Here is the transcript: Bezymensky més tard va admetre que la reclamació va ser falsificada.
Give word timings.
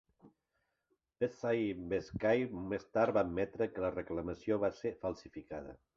Bezymensky 1.23 2.31
més 2.71 2.89
tard 2.99 3.15
va 3.19 3.25
admetre 3.27 3.69
que 3.75 3.85
la 3.87 3.95
reclamació 3.99 4.59
va 4.65 4.77
ser 4.79 4.95
falsificada. 5.05 5.77